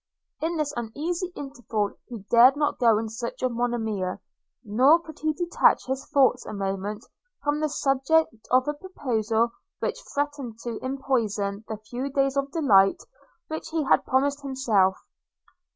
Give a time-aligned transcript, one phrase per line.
[0.41, 4.19] In this uneasy interval he dared not go in search of Monimia,
[4.63, 7.05] nor could he detach his thoughts a moment
[7.43, 13.03] from the subject of a proposal which threatened to empoisen the few days of delight
[13.47, 14.97] which he had promised himself.